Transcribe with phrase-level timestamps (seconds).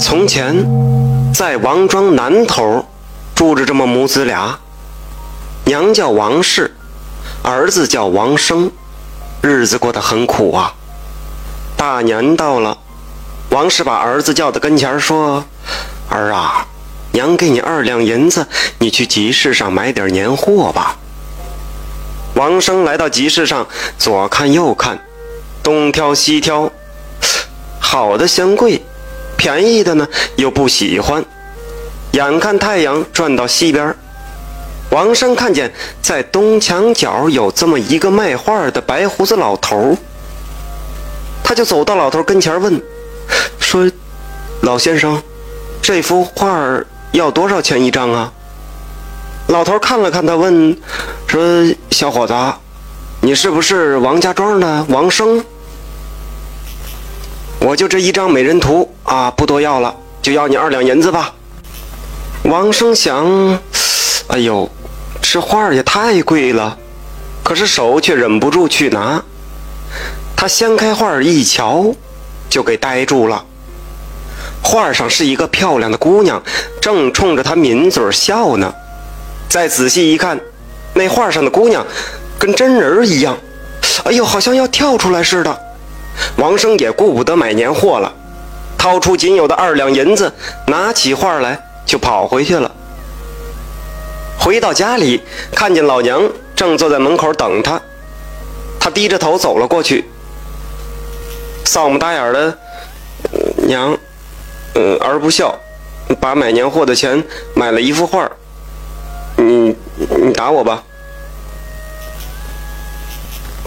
[0.00, 0.64] 从前，
[1.34, 2.86] 在王庄南头
[3.34, 4.58] 住着这么母子俩，
[5.64, 6.76] 娘叫王氏，
[7.42, 8.70] 儿子叫王生，
[9.42, 10.72] 日子过得很苦啊。
[11.76, 12.78] 大年到了，
[13.50, 15.44] 王氏把儿子叫到跟前说
[16.08, 16.66] ：“儿啊，
[17.12, 18.46] 娘给你二两银子，
[18.78, 20.96] 你去集市上买点年货吧。”
[22.34, 23.66] 王生来到集市上，
[23.98, 25.04] 左看右看，
[25.62, 26.70] 东挑西挑，
[27.80, 28.84] 好的嫌贵。
[29.38, 31.24] 便宜的呢又不喜欢，
[32.10, 33.94] 眼看太阳转到西边，
[34.90, 35.72] 王生看见
[36.02, 39.96] 在东墙角有这么一个卖画的白胡子老头，
[41.44, 42.82] 他就走到老头跟前问
[43.60, 43.88] ：“说，
[44.62, 45.22] 老先生，
[45.80, 46.82] 这幅画
[47.12, 48.32] 要多少钱一张啊？”
[49.46, 50.76] 老头看了看他，问
[51.28, 51.40] ：“说，
[51.90, 52.34] 小伙子，
[53.20, 55.42] 你是不是王家庄的王生？”
[57.60, 61.34] 我就这一张美人图啊，不多要了，就要你二两银子吧。
[62.44, 63.58] 王生想，
[64.28, 64.70] 哎呦，
[65.20, 66.78] 这画也太贵了，
[67.42, 69.22] 可是手却忍不住去拿。
[70.36, 71.92] 他掀开画一瞧，
[72.48, 73.44] 就给呆住了。
[74.62, 76.40] 画上是一个漂亮的姑娘，
[76.80, 78.72] 正冲着他抿嘴笑呢。
[79.48, 80.38] 再仔细一看，
[80.94, 81.84] 那画上的姑娘
[82.38, 83.36] 跟真人一样，
[84.04, 85.60] 哎呦，好像要跳出来似的。
[86.38, 88.12] 王生也顾不得买年货了，
[88.78, 90.32] 掏出仅有的二两银子，
[90.68, 92.70] 拿起画来就跑回去了。
[94.38, 95.20] 回到家里，
[95.52, 96.22] 看见老娘
[96.54, 97.80] 正坐在门口等他，
[98.78, 100.04] 他低着头走了过去，
[101.64, 102.56] 丧不打眼的，
[103.56, 103.98] 娘，
[104.74, 105.58] 嗯，儿不孝，
[106.20, 107.22] 把买年货的钱
[107.54, 108.30] 买了一幅画，
[109.36, 110.84] 你你打我吧。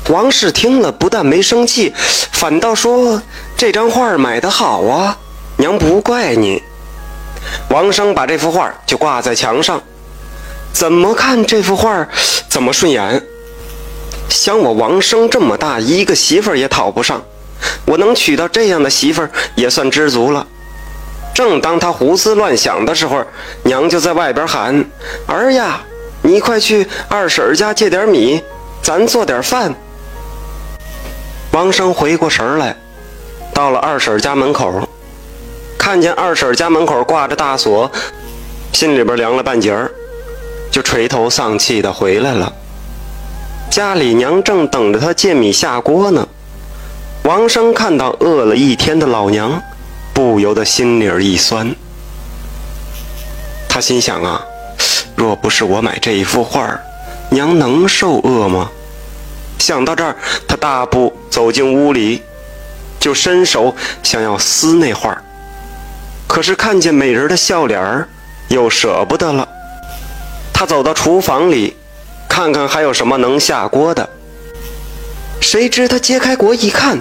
[0.09, 1.93] 王氏听了，不但没生气，
[2.31, 3.21] 反倒说
[3.55, 5.17] ：“这张画买的好啊，
[5.57, 6.61] 娘不怪你。”
[7.69, 9.81] 王生把这幅画就挂在墙上，
[10.73, 12.07] 怎么看这幅画
[12.49, 13.23] 怎么顺眼。
[14.27, 17.23] 想我王生这么大，一个媳妇儿也讨不上，
[17.85, 20.45] 我能娶到这样的媳妇儿也算知足了。
[21.33, 23.23] 正当他胡思乱想的时候，
[23.63, 24.83] 娘就在外边喊
[25.27, 25.79] ：“儿呀，
[26.21, 28.41] 你快去二婶家借点米，
[28.81, 29.73] 咱做点饭。”
[31.51, 32.73] 王生回过神来，
[33.53, 34.87] 到了二婶家门口，
[35.77, 37.91] 看见二婶家门口挂着大锁，
[38.71, 39.91] 心里边凉了半截儿，
[40.71, 42.53] 就垂头丧气的回来了。
[43.69, 46.25] 家里娘正等着他借米下锅呢。
[47.23, 49.61] 王生看到饿了一天的老娘，
[50.13, 51.75] 不由得心里一酸。
[53.67, 54.41] 他心想啊，
[55.17, 56.79] 若不是我买这一幅画，
[57.29, 58.71] 娘能受饿吗？
[59.61, 60.15] 想到这儿，
[60.47, 62.23] 他大步走进屋里，
[62.99, 65.15] 就伸手想要撕那画
[66.27, 68.07] 可是看见美人的笑脸儿，
[68.47, 69.47] 又舍不得了。
[70.51, 71.75] 他走到厨房里，
[72.27, 74.09] 看看还有什么能下锅的。
[75.39, 76.97] 谁知他揭开锅一看，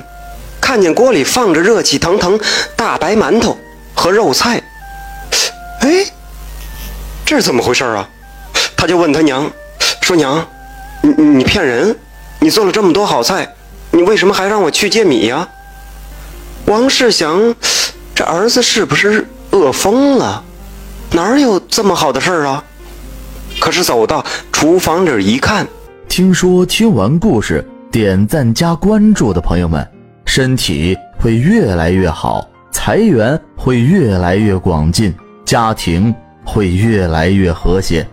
[0.61, 2.39] 看见锅里放着热气腾腾
[2.77, 3.57] 大白馒头
[3.95, 4.63] 和肉菜。
[5.81, 6.05] 哎，
[7.25, 8.07] 这是怎么回事啊？
[8.77, 9.51] 他就问他娘，
[10.03, 10.47] 说：“娘，
[11.01, 11.97] 你你骗人！”
[12.43, 13.55] 你做了这么多好菜，
[13.91, 15.47] 你为什么还让我去借米呀？
[16.65, 17.55] 王世祥，
[18.15, 20.43] 这儿子是不是饿疯了？
[21.13, 22.65] 哪有这么好的事儿啊？
[23.61, 25.67] 可是走到厨房里一看，
[26.09, 27.63] 听说听完故事
[27.93, 29.87] 点赞加关注的朋友们，
[30.25, 35.15] 身体会越来越好，财源会越来越广进，
[35.45, 36.15] 家庭
[36.45, 38.07] 会越来越和谐。